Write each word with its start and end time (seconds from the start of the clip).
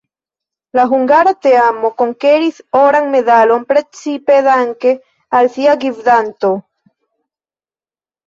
La 0.77 0.83
hungara 0.91 1.31
teamo 1.47 1.89
konkeris 2.01 2.57
oran 2.79 3.11
medalon 3.15 3.67
precipe 3.73 4.39
danke 4.49 4.93
al 5.41 5.49
sia 5.57 5.75
gvidanto. 5.85 6.51